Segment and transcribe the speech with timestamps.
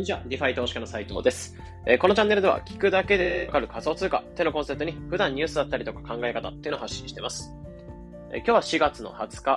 [0.00, 0.22] こんにちは。
[0.24, 1.54] DeFi 投資家の斉藤です。
[1.84, 7.52] えー、このチャンネルでは聞くだけでわかる仮想通貨ってのコンセプトに普段ニュースだったりとか考え方っていうのを発信してます。
[8.32, 9.56] えー、今日は4月の20日、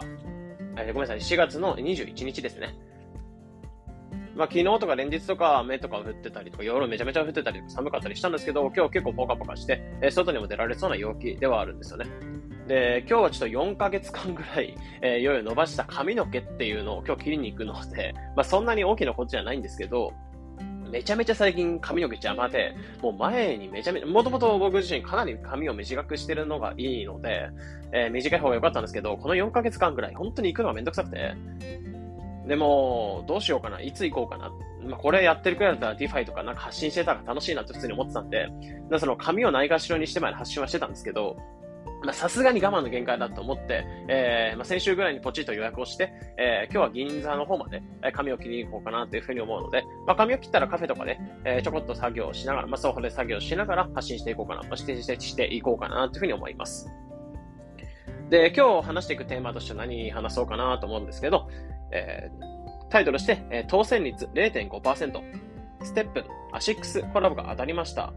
[0.76, 2.76] えー、ごめんなさい、4月の21日ですね。
[4.36, 12.08] まあ、昨日とか連日とか雨とか降ってたりとか、夜めちゃめちゃ降ってたりとか寒かったりしたんですけど、今日結構ポカポカして、え、外にも出られそうな陽気ではあるんですよね。
[12.68, 20.14] で、今日はちょっと4ヶ月間ぐらい、えー、いよいよ伸ばした髪の毛っていうのを今日切りに行くので、まあそんなに大きなことじゃないんですけど、
[20.94, 27.50] めちゃめちゃ最近髪の毛邪魔で、もう前にめちゃめちゃ、もともと僕自身かなり髪を短くしてるのがいいので、
[27.92, 31.34] えー、短い方が良かったんですけど、この4ヶ月間ぐらい本当に行くのがめんどくさくて、
[32.48, 34.52] でも、どうしようかな、いつ行こうかな。
[34.88, 38.50] まあ、これやってるくらいだったら DeFi とかなんか発信してたら楽しいなって普通に思ってたんで、
[39.00, 41.38] その髪をないがしろにしてまで発信はしてたんですけど、
[42.12, 56.90] さすがに我慢の限界だと思って、えー、まあ、先週ぐらいにポチッと予約をして、えー、今日は銀座の方まで、え髪を切りに行こうかなというふうに思うので、まあ、髪を切ったらカフェとかで、えー、ちょこっと作業をしながら、まあ、スマホで作業しながら発信していこうかな、まあ、してしてしていこうかなというふうに思います。
[58.30, 61.48] で、今日話していくテーマとして何話そうかなと思うんですけど、
[61.92, 65.22] えー、タイトルして、え、当選率0.5%、
[65.84, 68.14] ステップ、アシックスコラボが当たりました。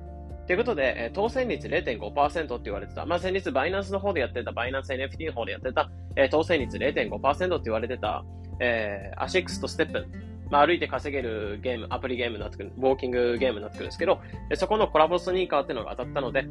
[0.46, 3.04] ということで、えー、当選率0.5%って言われてた。
[3.04, 8.24] まあ、先日バイナンスの方でやってた、バイナンス NFT の方でやってた、えー、当選率0.5%って言われてた、
[8.60, 10.06] えー、アシックスとステップ。
[10.50, 16.46] まあ、歩いて稼げるゲーム、アプリゲームになってくる、ウォーキングゲームになってくるんですけど、えそこのコラボスニーカーっていうのが当たったので、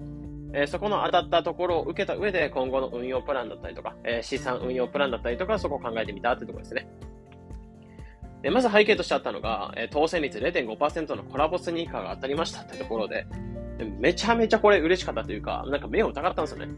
[0.53, 6.87] えそこの当たったところを受けた上で今後の運用プランだったりとか、え資産運用プランだったりとか、そこを考えてみたってところですね。
[8.41, 13.25] でまず背景としてあったのが、え当選率0.5%のコラボスニーカーが当たりましたってところで、
[13.99, 16.73] めちゃめちゃこれ嬉しかったというか、なんか目を疑ったんですよね。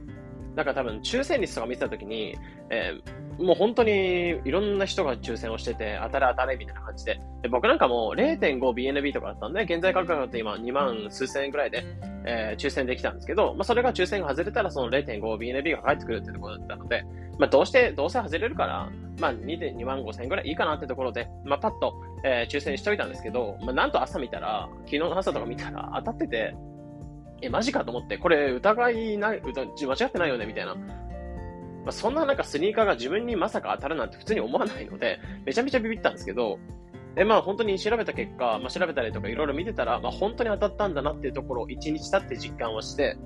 [0.55, 2.35] だから多分抽選率とか見てたときに、
[2.71, 7.21] えー、もう本当にいろんな人が抽選をしてて、当たれ当たれみたいな感じで。
[7.43, 11.85] で僕なんかも 0.5BNB とかだったんで、現在価格だと今2万数千円くらいで、
[12.25, 17.03] えー、抽選できたんですけど、まあそれが抽選が外れたらその 0.5BNB が返ってくるってところだったので、
[17.37, 18.89] まあどうして、どうせ外れるから、
[19.19, 26.55] まあ2.2万5千円くらいいいかなってところで、まあパッと、えー、抽選しといたんですけど、まあなんと朝見たら、昨日の朝とか見たら当たってて、
[27.41, 30.75] え、マジかと思って、これ疑いない、間違ってないよねみたいな。
[30.75, 36.59] まあ、そんななんかスニーカーが自分にまさか当たるなんて普通に思わないので、めちゃめちゃビビったんですけど、
[37.15, 43.17] で、まあ本当に調べた結果、まあ調べたりとかいろいろ見てたら、まあ本当に当たったんだなっていうところを1日経って実感をして、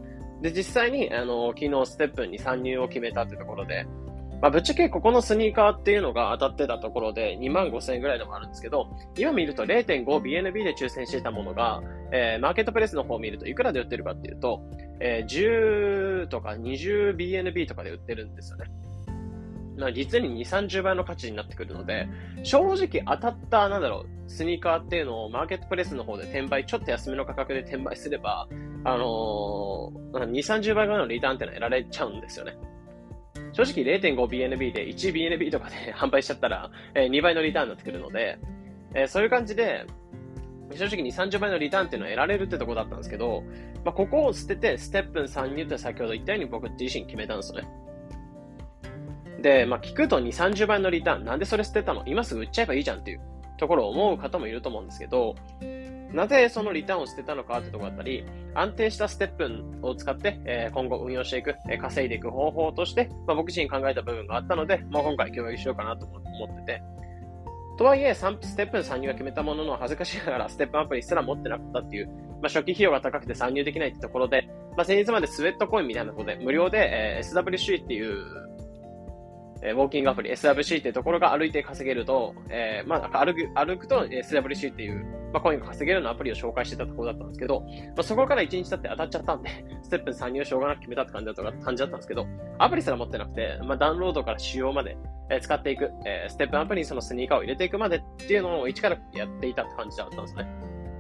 [0.42, 3.86] で、実際に、あの、昨日ステップに参入を決めたってところで、
[4.42, 11.82] まあ、ぶっちゃけここのスニーカーっていうのが当たってたところで2万5千円ぐらいのもあるんですけど、今見ると 0.5BNB で抽選していたものが、
[12.12, 14.62] えー、マーケットプレスの方を見るといくらで売ってるかっていうと、
[15.00, 18.66] えー、10とか 20BNB とかで売ってるんですよね。
[19.78, 22.08] まあ、実に2、30倍の価値になってくるので、
[22.44, 28.48] 正直当たった、なんだろう、スニーカーっていうのをマーケットプレスの方で転売、ちょっと安めの価格で転売すれば、
[28.84, 32.58] あのー、2、30倍ぐらいのリターンっていうのは得られちゃうんですよね。
[33.54, 38.38] 正直 0.5BNB で 1BNB とかで 販売しちゃったら、えー、2倍のリターンになってくるので、
[38.94, 39.86] えー、そういう感じで、
[40.74, 43.44] 正直に30倍のリターンっていうのは得られるってとこだったんですけど、
[43.84, 47.68] まあ、ここを捨てて、ステップン参入って先ほど言ったように僕自身決めたんですよね。
[49.42, 52.04] で、まあ、聞くと2、30倍のリターン、なんでそれ捨てたの？
[52.06, 53.22] 今すぐ売っちゃえばいいじゃんっていう
[53.58, 55.36] ところを思う方もいると思うんですけど、
[56.14, 66.22] なぜそのリターンを捨てたのかってとこだったり、安定したステップを使って、えー、今後運用していく、えー、稼いでいく方法として、まあ、僕自身考えた部分があったので、まあ、今回共有しようかなと思
[66.54, 66.84] ってて、
[67.78, 68.22] とはいえ、ス
[68.56, 78.51] テップの参入は決めたものの、恥ずかしながらステップアップリすら持ってなかったっていう、まあ、初期費用が高くて参入できないってところで、まあ、先日までスウェットコインみたいなことで、無料で、えー、SWC っていう
[79.64, 87.68] えー、ウォーキングアプリ SWC っていうところが歩いて稼げると、えー、まあ、歩く、歩くと SWC っていう、まあ、コインが稼げるようなアプリを紹介してたところだったんですけど、ま
[87.98, 89.50] あ、そこから1日経って当たっちゃったんで、
[89.84, 92.28] ステップに参入しょうがなく決めたって感じだった感じだったんですけど、
[92.58, 94.98] アプリすら持ってなくて、まあ、ダウンロードから使用まで、
[95.30, 100.48] えー、使っていく、えー、ステップアプリにそのスニーカーを入れていくまでっていうのを一からやっていたって感じだったんですね。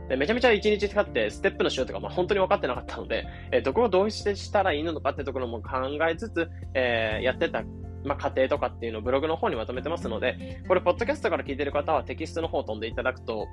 [0.09, 7.63] でめちゃめちゃ1日使って、ステップの仕様とか、まあ、本当に分かってなかったので、えー、どこをどうしてしたらいいのかってところも考えつつ、えー、やってた
[8.03, 13.47] まあ、過程とかっていうのをブログの方にまとめてますので、これ、ポッドキャストから聞いてる方はテキストの方を飛んでいただくと、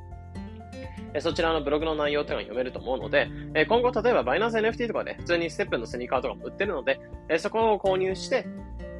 [1.21, 3.31] そちらのブログの内容というのが読めると思うので、
[3.67, 7.01] 今後、例えばバイナンス NFT とかで、普通にステップのスニーカーとかも売ってるので、
[7.39, 8.47] そこを購入して、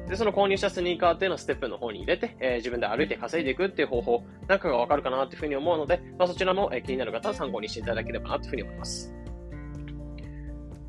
[0.07, 9.13] で、その購入したスニーカーっていうのをステップの方に入れて、え、自分で歩いて稼いでいくっていう方法なんかがわかるかなっていうふうに思うので、まあ、そちらも、え、気になる方は参考にしていただければなというふうに思います。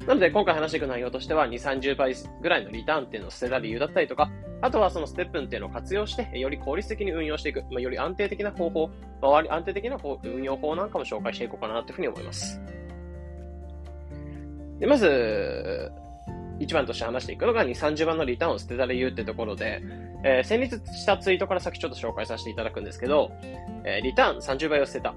[0.06, 4.30] なので、今回話していく内容としては、2、30倍ぐらいのリターンっていうのを捨てた理由だったりとか、
[4.62, 12.60] あとはそのステップンっていうのを活用して、より効率的に運用していく、まあ、より安定的な方法、まあ、安定的な運用法なんかも紹介していこうかなというふうに思います。
[14.78, 15.92] で、まず、
[16.58, 19.82] 一番として話していくのが2、30番のリターンを捨てた理由ってところで、
[20.24, 23.32] えー、先日したツイートから先ちょっと紹介させていただくんですけど、
[23.84, 25.14] えー、リターン30倍を捨てた。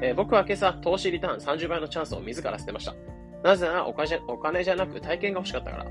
[0.00, 2.94] えー、僕は今朝、投資リターン30倍のチャンスを自ら捨てました。
[3.42, 5.86] なぜならお金じゃお金じゃなく体験が欲しかったから。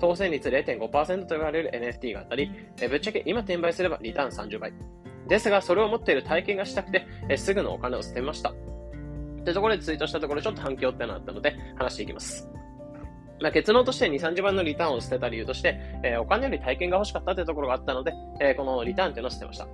[0.00, 2.50] 当選率0.5%と言われる NFT があったり、
[2.80, 4.72] えぶっちゃけ今転売すればリターン30倍。
[5.28, 8.50] ですが、それを持っている体験がしたくて、えすぐのお金を捨てました。
[8.50, 8.54] っ
[9.44, 12.48] てところでツイートしたところちょっと反響ってのあったので話していきます。
[13.40, 19.66] まあ、結論として2、30倍のリターンを捨てた理由として、えー、お金より体験が欲しかったというところがあったので、えー、このリターンっていうのを捨てました。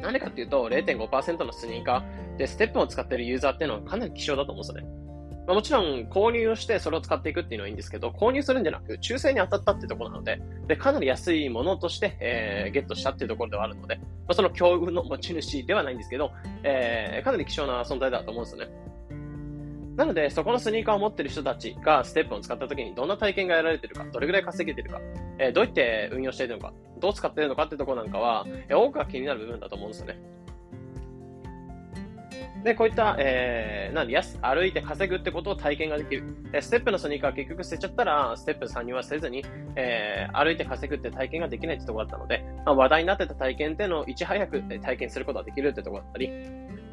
[0.00, 5.03] なんでかっていうと、0.5%のスニーカーでステップを使っているユーザーっていうのはかなり希少だと思うんですよね。
[5.46, 16.32] まあ、もちろん購入をしてそれを使っていくっていうのはいいんですけど、購入するんじゃなく、抽選に当たったってところなので、で、かなり安いものとして、えー、ゲットしたっていうところではあるので、まあ、その境遇の持ち主ではないんですけど、
[16.62, 18.94] えー、かなり希少な存在だと思うんですよね。
[19.96, 25.00] なので、そこのスニーカーを持ってる人たちがステップを使った時にどんな体験が得られてるか、どれぐらい稼げてるか、
[25.38, 30.18] えー、どうやって運用しているのか、どう使っているのかってところなんかは、え、多くが気になる部分だと思うんですよね。
[32.64, 36.24] で、こういった、えー、なんで、安、歩いて稼ぐってことを体験ができる。
[36.54, 39.44] えステップのスニーカー結局捨てちゃったら、ステップ参入はせずに、
[39.76, 46.30] えー、歩いて稼ぐって体験ができないってとこだったので、まあ、話題になってた体験っていうのをいち早く体験することができるってとこだったり、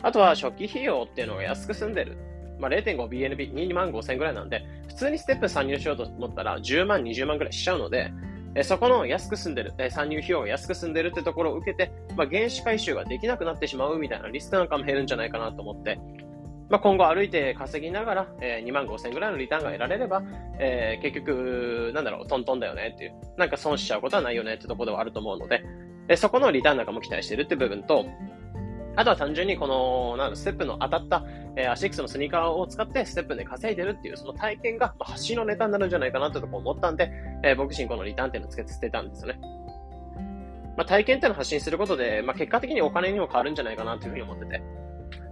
[0.04, 2.18] あとは初期費用っていうのが安く済んでる。
[2.60, 8.12] まあ、0.5BNB、2万5000ぐらいなんで、普通にステップ参入しようと思ったら10万、20万ぐらいしちゃうので、
[8.54, 16.00] えそこの安く住んでる、え参入費用が安く住んでるってところを受けて、まあ、原資回収ができなくなってしまうみたいなリスクなんかも減るんじゃないかなと思って、
[16.70, 20.24] まあ、今後歩いて稼ぎながら、えー、2万5千ぐらいのリターンが得られれば、
[20.58, 25.64] えー、結局、なんだろう、トントンだよねっていう、なんか損しちゃうことはないよねってところではあると思うので、
[26.08, 28.06] えそこのリターンなんかも期待してるって部分と、
[28.96, 37.12] あとは単純にこの、なんステップの当たった、えー、アシックスのスニーカーを使ってステップで稼いでるっていうその体験が、まあ、発信のネタになるんじゃないかなってとこ思ったんで、
[37.44, 39.40] えー、僕自身このリターンっていうのをつけて捨てたんですよね。
[40.78, 44.62] まあ、体験っていうのを発信することで、まあ、結果的にお金にも変わるんじゃないかなというふうに思ってて。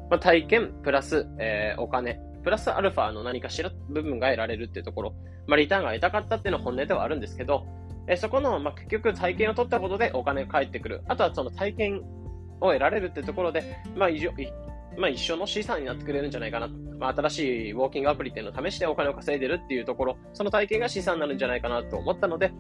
[0.10, 5.16] まあ、体験プラス、えー、お金、プラスアルファの何かしら部分が得られるっていうところ、
[5.48, 7.66] まあ、リターンが得たかったっていうのは本音ではあるんですけど、
[8.08, 11.04] え、そこの、まあ、結局体験を取ったことでお金が返ってくる。
[11.08, 12.02] あとはその体験
[12.62, 14.10] を得られるってところで、まあ、
[14.98, 16.68] まあ、一緒の資産になってくれるんじゃないかな。
[17.00, 17.40] まあ、新し
[17.70, 22.52] いウォーキングアプリっていうのを試してお金を稼いでるっていうところ、その体験が資産になるんじゃないかなと思ったので、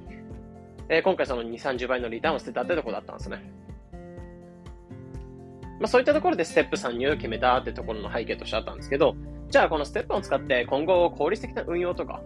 [0.87, 3.51] えー、今回その2、30倍のリターンを捨てたってところだったんですね。
[5.79, 9.15] まあ、そういったところでステップ参入を決めたってところの背景としてあったんですけど、
[9.49, 12.21] じゃあこのステップを使って今後効率的な運用とか、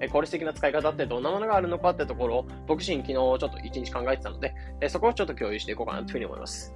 [0.00, 6.74] え効率的な使い方ってどんなものがあるのかってところを僕自身昨日ちょっと一日考えてたので、えそこをちょっと共有していこうかなというふうに思います。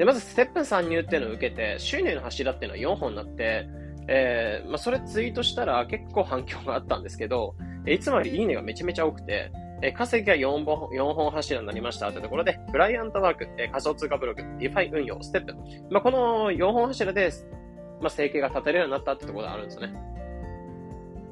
[0.00, 3.68] で、まずステップ参入っていうのを受けて、収入の柱っていうのは4本になって、
[4.08, 7.54] えー、まあ、それツイートしたら結構反響があったんですけど、
[7.86, 9.52] いつもよりいいねがめちゃめちゃ多くて、
[9.82, 15.54] え稼ぎが4本、4本柱になりましたってところで、クライアントワーク、え仮想通貨ブログ、 DeFi 運用、 STEPN。
[15.90, 17.30] まあ、この4本柱で、
[18.00, 19.92] まあ、生計が立てるようになったってところがあるんですよね。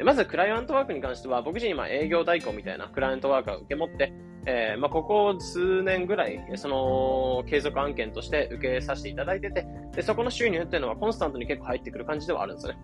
[0.05, 4.13] まず、クライアントワークに関しては、僕自身今営業代行みたいなクライアントワークを受け持って、
[4.47, 12.79] えー、まあ、ここ数年ぐらい、その、継続案件として受けさせていただいてて、で、そこの収入っていうのはコンスタントに結構入ってくる感じではあるんですね。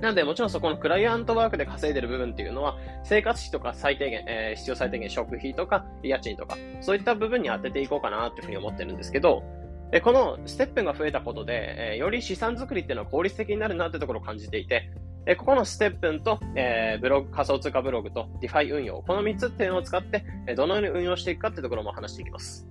[0.00, 9.44] なので、もちろんそこのクライアントワークで稼いでる部分っていうのは、生活費とか最低限、えー、必要最低限食費とか、家賃とか、そういった部分に当てていこうかなっていうふうに思ってるんですけど、
[9.92, 14.90] えこのステップが増えたことで、えより資産作りっていうのは効率的になるなってところを感じていて、
[15.24, 22.66] えここのステップンと、えー、ブログ、仮想通貨ブログと DeFi 運用、この3つっていうのを使って、えどのように運用していくかってところも話していきます。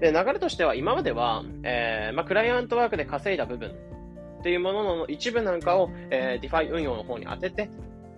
[0.00, 7.70] で、流れとしては今までは、えー、まあ、クライアントワークで稼いだ部分っていうものの一部なんかを、えー、DeFi 運用の方に当てて、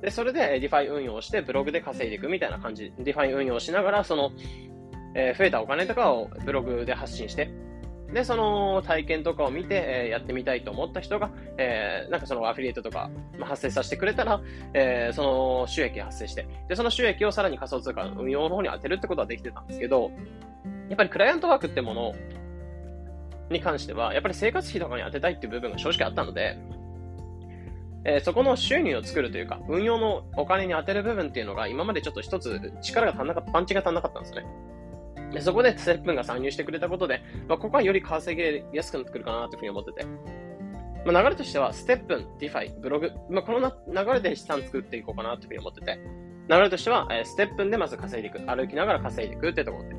[0.03, 2.93] で、それで DeFi 運用してブログで稼いでいくみたいな感じ。
[2.99, 4.33] DeFi 運用しながら、その、
[5.15, 7.51] えー、増えたお金とかをブログで発信して、
[8.13, 14.41] で、その体験とかを見て、え、やってみたいと思った人が、え、なんかそのアフィリエイトとか、まあ、発生させてくれたら、
[14.75, 20.13] え、その収益が発生して、で、その収益をさらに仮想通貨の運用の方に当てるってことはできてたんですけど、
[20.89, 22.15] やっぱりクライアントワークってもの
[23.51, 26.59] に関しては、やっぱり生活費とかに当てたいっていう部分が正直あったので、
[28.05, 34.47] えー、そこの収入を作るというか、運用のお金に当てる部分っていうのが、今までちょっと一つ力が足んなかった、パンチが足んなかったんですね。
[35.33, 40.07] でそこで STEPN が参入してくれたことで、まあ、ここはより稼げやすくなってくるかなというふうに思ってて。
[41.07, 45.99] まあ、流れとしては、 STEPN、DeFi、ブログ、まあ、この流れで資産作っていこうかなというふうに思ってて。
[46.49, 48.45] 流れとしては、えステップンでまず稼いでいく。
[48.47, 49.97] 歩きながら稼いでいくってところで。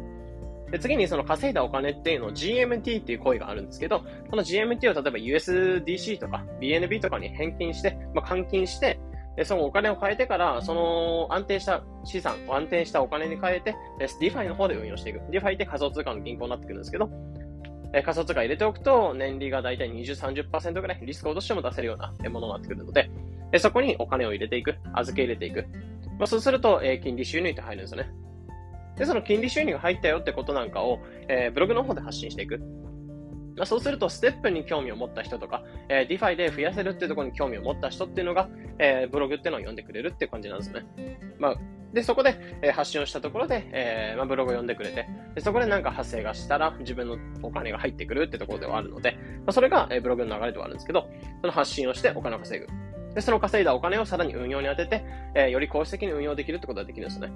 [0.72, 9.00] で、次にその稼いだお金っていうのを GMT っていう行為があるんですけど、この GMT を例えば USDC とか BNB とかに返金して、まあ、換金して、
[9.38, 13.76] で、そのお金を変えてから、その安定した資産、安定したお金に変えて、
[14.20, 15.20] DeFi の方で運用していく。
[15.32, 17.08] DeFi って仮想通貨の銀行になってくるんですけど、
[17.94, 23.12] え仮想通貨入れておくと、年利がだいたい20、30%ぐらいリスクを落としても出せるようなものになってくるので、
[23.52, 25.68] えそこにお金を入れていく、預け入れていく。
[26.18, 28.10] まあ、そうすると、え金利収入って入るんですよね。
[28.98, 32.60] で、その金利収入が入ったよってことなんかを、えブログの方で発信していく。
[33.58, 40.86] まあ、そうすると、 STEPN に興味を持った人とか、えー、 DeFi で増やせるっていうところに興味を持った人っていうのが、えー、ブログっていうのを読んでくれるっていう感じなんですね。
[41.40, 41.56] まあ、
[41.94, 51.10] で、そこで、えー、発信をしたところで、えー、まあ、ブログを読んでくれて、でそこでなんか発生がしたら自分のお金が入ってくるってところではあるので、まあ、それが、え、ブログの流れではあるんですけど、
[51.42, 52.68] その発信をしてお金を稼ぐ。
[53.16, 57.32] で、その稼いだお金をさらに運用に当てて、え、より効率的に運用できるってことができるんですね。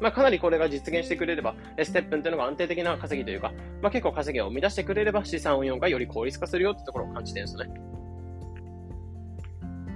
[0.00, 7.95] まあ、かなりこれが実現してくれれば、ステップンっていうのが安定的な稼ぎというか、まあ、結構稼ぎを生み出してくれれば資産運用がより効率化するよってところを感じてるんですね。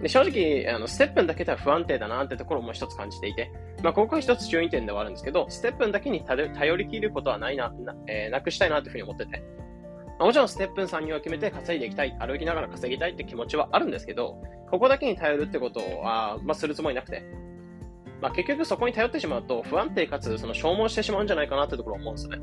[0.02, 3.52] で正直、あの、ステップンだけでは不安定だなってところも一つ感じていて、
[3.82, 9.42] まあ、ここは一つ注意点ではあるんですけど、ステップンだけに頼り切ることはないな、な,、えー、なくしたいなというふうに思ってて、
[10.18, 17.24] まあ、もちろんステップン参入を決めて稼いでいきたい、歩きながら稼ぎたいって気持ちはあるんですけど、ここだけに頼るってことは、まあ、するつもりなくて、
[18.22, 22.38] まあ、結局そこに頼ってしまうと不安定かつその消耗してしまうんじゃないかなってところを思うんですよね。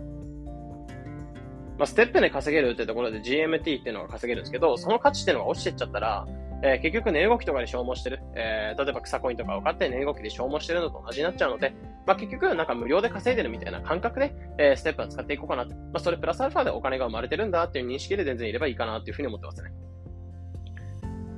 [1.78, 6.26] まあ、ステップで稼げるってところで GMT っていうのが稼げるんですけど、その価値っていうのが落ちてっちゃったら、
[6.64, 11.74] えー、結局値動きとかで消耗してる、えー、例えば草コインとかを買って値動きで消耗してるのと同じになっちゃうので、
[12.06, 19.72] まあ、結局なんか無料で稼いでるみたいな感覚で、えー、ステップを使っていこうかなまあ、それプラスアルファでお金が生まれてるんだっていう認識で全然いればいいかなっていうふうに思ってますね。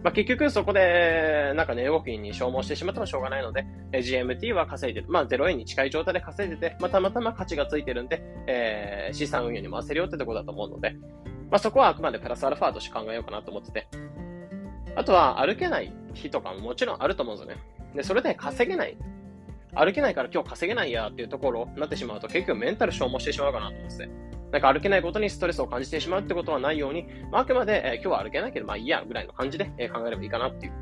[0.04, 5.08] まあ、結局そこで、なんか値動きに消耗してしまってもしょうがないので、GMT は稼いでる。
[5.10, 10.96] まあ、0円に近い状態で稼いでて、まあ、たまたま価値がついてるんで、えー、資産運用に回せるよってとこだと思うので、
[11.52, 13.88] まあ、そこはあくまでプラスアルファとして考えようかなと思ってて。
[15.00, 17.62] あとは、歩けない日とかももちろんあると思うんですよね。
[17.96, 18.98] で、それで稼げない。
[19.74, 24.10] 歩けないから今日稼げないやっていうところになってしまうと、結局メンタル消耗してしまうかなと思って。
[24.52, 30.74] なんか歩けないことにストレスを感じてしまうってことはないように、まあ、あくまで、えー、今日は歩けないけど、まあいいや、ぐらいの感じで、えー、考えればいいかなっていう。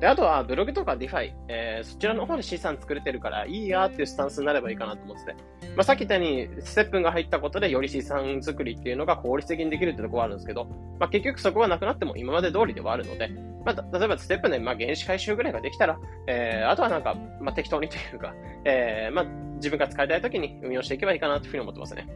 [0.00, 5.36] で、あとは、ブログとか DeFi、えー、そちらの方で資産作れてるから、いいやっていうスタンスになればいいかなと思ってて。
[5.76, 6.24] まあ、さっき言ったよう
[6.56, 10.64] に、 STEPN が入ったことで、より資産作りっていうのが効率的にできるってところはあるんですけど、
[10.98, 13.28] まあ、結局そこがなくなっても今まで通りではあるので、
[13.66, 19.24] まあ、例えば STEPN で、まあ、原資回収ぐらいができたら、えー、あとはなんか、まあ、適当にというか、えー、まあ、
[19.56, 22.08] 自分が使いたい時に運用していけばいいかなというふうに思ってますね。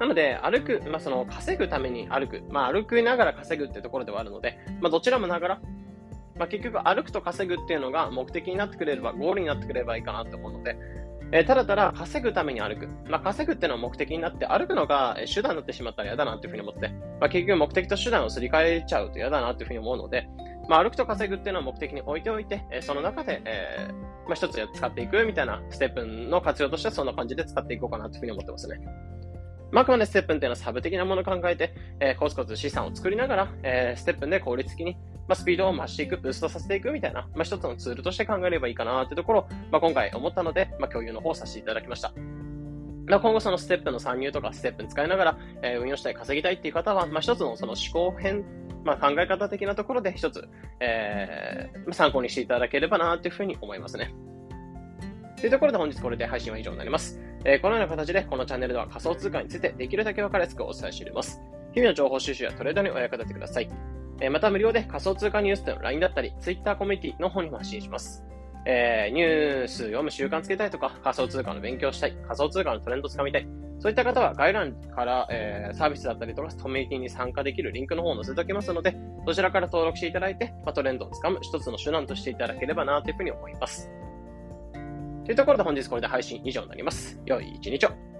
[0.00, 2.42] なので、歩く、まあ、その、稼ぐために歩く。
[2.50, 5.60] まあ、歩きながら稼ぐってところではあるので、まあ、どちらもながら、
[6.36, 10.76] まあ、結局、歩くと稼ぐっていうのが目的になってくれれば、ゴールになってくれればいいかなと思うので、
[11.32, 12.88] えー、ただただ稼ぐために歩く。
[13.08, 16.88] まあ、稼ぐっていうのは目的になって、歩くのが手段になってしまったら嫌だなっていうふうに思って、
[17.20, 20.28] まあ、結局目的と手段をすり替えちゃうと嫌だなっていうふうに思うので、
[20.68, 23.92] まあ、歩くと稼ぐっていうのは目的に置いておいて、えー、その中で、えー、
[24.26, 28.80] まあ、一つ使っていくみたいなステップの活用としてはそんな感じで使っていこうかなというふうに思ってますね。
[29.72, 42.12] まあ、あくまでステップンっていうのはサブ的なものを考えて、えー、コツコツ資産を作りながら、えー、ステップで効率的に、まあ、スピードを増していく、ブーストさせていくみたいな、まあ、一つのツールとして考えればいいかなってところ、まあ、今回思ったので、まあ、共有の方をさせていただきました。
[43.06, 48.44] まあ、今後そのステップの参入とかステップに使いながら、えー、運用したい、稼ぎたいっていう方は、まあ、一つのその思考編、
[48.84, 50.48] まあ、考え方的なところで一つ、
[50.80, 54.14] えー、参考にしていただければなというふうに思いますね。
[55.36, 57.20] というところで本日これで配信は以上になります。
[57.44, 61.42] えー、このような形でこのチャンネルでは仮想通貨についてできるだけ分かりやすくお伝えしています。
[61.74, 63.68] 日々の情報収集やトレードにお役立てください。
[64.20, 68.24] え、また無料で仮想通貨ニュースでの LINE だったり、Twitter コミュニティの方にも発信します。
[68.66, 73.46] えー、ニュース読む習慣つけたいとか、仮想通貨の勉強したい、仮想通貨のトレンドつかみたい、
[73.78, 83.90] そういった方は概要欄から、えー、サービスだったりとかコミュニティに参加できるリンクの方を載せておきますので、そちらから登録していただいて、まあ、トレンドをつかむ一つの手段としていただければなというふうに思います。
[85.24, 87.20] というところで本日これで配信以上になります。
[87.26, 88.13] 良い一日を。